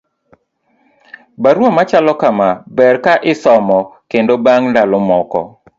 [1.41, 3.79] barua machalo kama ber ka isomo
[4.11, 5.41] kendo bang' ndalo moko